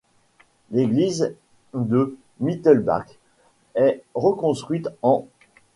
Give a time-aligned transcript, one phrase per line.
[0.71, 1.35] L'église
[1.75, 3.19] de Mittelbach
[3.75, 5.27] est reconstruite en-.